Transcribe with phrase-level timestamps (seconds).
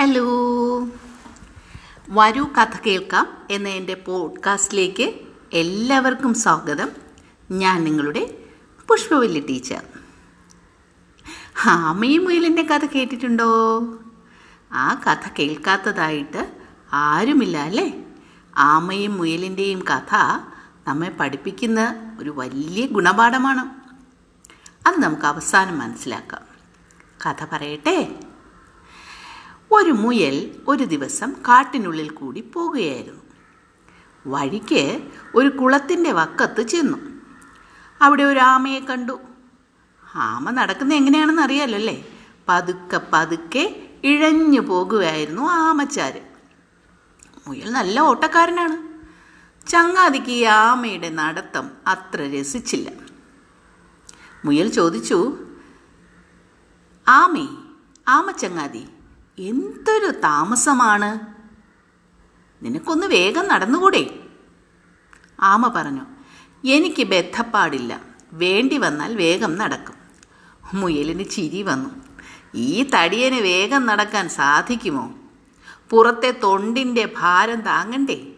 [0.00, 0.26] Hello
[2.08, 5.14] വരൂ കഥ കേൾക്കാം എന്ന എന്റെ പോഡ്കാസ്റ്റിലേക്ക്
[5.52, 6.88] എല്ലാവർക്കും സ്വാഗതം.
[7.50, 8.44] ഞാൻ നിങ്ങളുടെ
[8.88, 9.82] പുഷ്പവല്ലി ടീച്ചർ.
[11.66, 13.78] ആമയും മുയലിന്റെ കഥ കേട്ടിട്ടുണ്ടോ?
[14.72, 16.56] ആ കഥ കേൾക്കാത്തതായിട്ട്
[16.92, 18.04] ആരുമില്ല അല്ലേ?
[18.56, 20.14] ആമയും മുയലിന്റെയും കഥ
[20.88, 23.68] നമ്മെ പഠിപ്പിക്കുന്ന ഒരു വലിയ ഗുണപാഠമാണ്.
[24.88, 26.42] അത് നമുക്ക് അവസാനം മനസ്സിലാക്കാം.
[27.26, 28.20] കഥ പറയട്ടെ?
[29.82, 33.20] ഒരു മുയൽ ഒരു ദിവസം കാട്ടിനുള്ളിൽ കൂടി പോകുകയായിരുന്നു.
[34.26, 36.98] വഴിക്ക് ഒരു കുളത്തിന്റെ വക്കത്ത് ചെന്നു.
[38.00, 39.20] അവിടെ ഒരു ആമയെ കണ്ടു.
[40.14, 42.06] ആമ നടക്കുന്നത് എങ്ങനെയാണെന്ന് അറിയാലോ അല്ലേ?
[42.48, 46.22] പതുക്കെ പതുക്കെ ഇഴഞ്ഞു പോകുകയായിരുന്നു ആമച്ചാര്.
[47.48, 48.76] മുയൽ നല്ല ഓട്ടക്കാരനാണ്.
[49.68, 52.90] ചങ്ങാതിക്ക് ഈ ആമയുടെ നടത്തം അത്ര രസിച്ചില്ല.
[54.44, 55.38] മുയൽ ചോദിച്ചു
[57.08, 57.48] ആമേ
[58.08, 58.86] ആമച്ചങ്ങാതി
[59.40, 61.18] എന്തൊരു താമസമാണ്?
[62.64, 64.20] നിനക്കൊന്ന് വേഗം നടന്നുകൂടെ?
[65.40, 66.06] ആമ പറഞ്ഞു
[66.66, 68.00] എനിക്ക് ബന്ധപ്പാടില്ല
[68.32, 69.94] വേണ്ടി വന്നാൽ വേഗം നടക്കും.
[70.74, 71.90] മുയലിന് ചിരി വന്നു.
[72.54, 75.14] ഈ തടിയന് വേഗം നടക്കാൻ സാധിക്കുമോ?
[75.90, 78.32] പുറത്തെ തൊണ്ടിന്റെ ഭാരം താങ്ങണ്ടേ?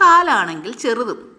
[0.00, 1.36] കാലാണെങ്കിൽ ചെറുതും.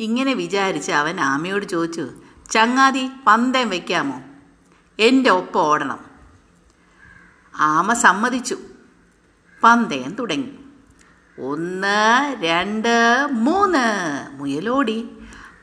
[0.00, 2.08] ഇങ്ങനെ വിചാരിച്ച് അവൻ ആമയോട് ചോദിച്ചു
[2.50, 4.22] ചങ്ങാതി പന്തം വയ്ക്കാമോ
[4.98, 6.05] എന്റെ ഒപ്പം ഓടണം.
[7.58, 8.58] ആമ സമ്മതിച്ചു.
[9.62, 10.50] പന്തയം തുടങ്ങി.
[11.40, 13.78] ഒന്ന് രണ്ട് മൂന്ന്.
[14.32, 15.08] മുയലോടി.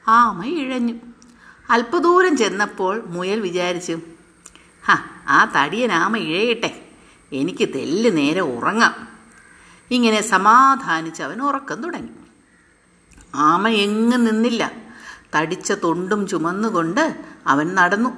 [0.07, 0.93] ആമ ഇഴഞ്ഞു.
[1.69, 3.99] അല്പദൂരം ചെന്നപ്പോൾ മുയൽ വിചാരിച്ചു
[4.85, 6.85] ഹാ ആ തടിയൻ ആമ ഇഴയട്ടെ.
[7.33, 9.07] എനിക്ക് തെല്ല് നേരെ ഉറങ്ങാം.
[9.91, 12.09] ഇങ്ങനെ സമാധാനിച്ച് അവൻ ഉറക്കം തുടങ്ങി.
[13.35, 14.71] ആമ എങ്ങും നിന്നില്ല.
[15.35, 18.17] തടിച്ച തൊണ്ടും ചുമന്നുകൊണ്ട് അവൻ നടന്നു.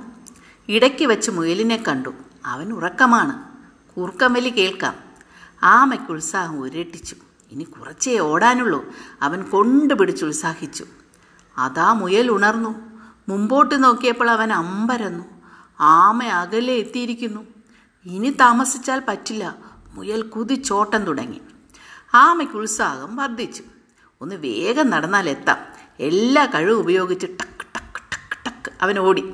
[0.70, 2.14] ഇടയ്ക്ക് വെച്ച് മുയലിനെ കണ്ടു.
[2.46, 3.55] അവൻ ഉറക്കമാണ്.
[3.96, 4.96] കൂർക്കമ്പലി കേൾക്കാം.
[5.64, 7.16] ആമയ്ക്ക് ഉത്സാഹം ഉരട്ടിച്ചു.
[7.52, 8.86] ഇനി കുറച്ചേ ഓടാനുള്ളൂ.
[9.22, 10.86] അവൻ കൊണ്ടുപിടിച്ച് ഉത്സാഹിച്ചു.
[11.58, 12.76] അതാ മുയൽ ഉണർന്നു.
[13.30, 15.26] മുമ്പോട്ട് നോക്കിയപ്പോൾ അവൻ അമ്പരന്നു.
[15.80, 17.48] ആമ അകലെ എത്തിയിരിക്കുന്നു.
[18.06, 19.56] ഇനി താമസിച്ചാൽ പറ്റില്ല.
[19.94, 21.42] മുയൽ കുതിച്ചോട്ടം തുടങ്ങി.
[22.14, 23.64] ആമയ്ക്ക് ഉത്സാഹം വർദ്ധിച്ചു.
[24.22, 25.58] ഒന്ന് വേഗം നടന്നാൽ എത്താം.
[26.00, 29.34] എല്ലാ കഴിവും ഉപയോഗിച്ച് ടക്ക് ടക്ക് ടക്ക് ടക്ക് അവൻ ഓടി.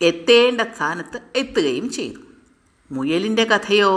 [0.00, 2.29] എത്തേണ്ട സ്ഥാനത്ത് എത്തുകയും ചെയ്തു.
[2.90, 3.92] മുയലിന്റെ കഥയോ?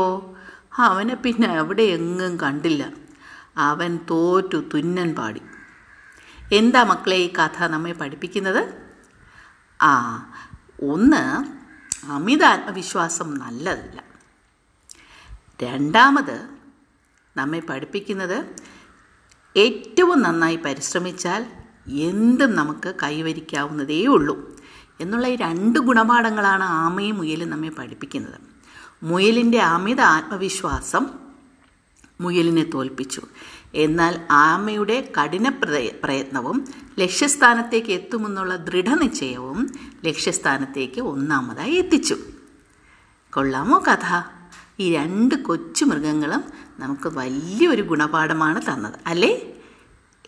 [0.77, 2.91] അവനെ പിന്നെ അവിടെ എങ്ങും കണ്ടില്ല.
[3.57, 5.41] അവൻ തോറ്റു തുന്നൻ പാടി.
[6.53, 8.73] എന്താ മക്കളെ ഈ കഥ നമ്മെ പഠിപ്പിക്കുന്നത്?
[9.81, 9.93] ആ
[10.81, 11.23] ഒന്ന്
[12.11, 14.03] അമിത ആത്മവിശ്വാസം നല്ലതല്ല.
[15.63, 16.49] രണ്ടാമത്
[17.37, 18.45] നമ്മെ പഠിപ്പിക്കുന്നത്
[19.57, 21.45] ഏറ്റവും നന്നായി പരിശ്രമിച്ചാൽ
[21.87, 24.57] എന്തും നമുക്ക് കൈവരിക്കാവുന്നതേ ഉള്ളൂ
[24.99, 28.53] എന്നുള്ള ഈ രണ്ട് ഗുണപാഠങ്ങളാണ് ആമയും മുയലും നമ്മെ പഠിപ്പിക്കുന്നത്.
[29.03, 31.05] മുയലിന്റെ അമിത ആത്മവിശ്വാസം
[32.21, 33.21] മുയലിനെ തോൽപ്പിച്ചു.
[33.75, 35.49] എന്നാൽ ആമയുടെ കഠിന
[36.03, 36.65] പ്രയത്നവും
[36.99, 39.73] ലക്ഷ്യസ്ഥാനത്തേക്ക് എത്തുമെന്നുള്ള ദൃഢനിശ്ചയവും
[40.05, 42.17] ലക്ഷ്യസ്ഥാനത്തേക്ക് ഒന്നാമതായി എത്തിച്ചു.
[43.33, 44.21] കൊള്ളാമോ കഥ?
[44.79, 46.43] ഈ രണ്ട് കൊച്ചു മൃഗങ്ങളും
[46.79, 49.53] നമുക്ക് വലിയൊരു ഗുണപാഠമാണ് തന്നത് അല്ലേ?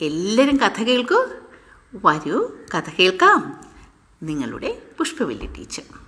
[0.01, 1.27] എല്ലാവരും കഥ കേൾക്കൂ.
[2.05, 3.61] വരൂ കഥ കേൾക്കാം.
[4.23, 6.04] നിങ്ങളുടെ പുഷ്പവല്ലി ടീച്ചർ.